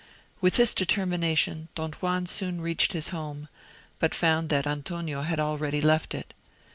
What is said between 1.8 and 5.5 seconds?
Juan soon reached his home; but found that Antonio had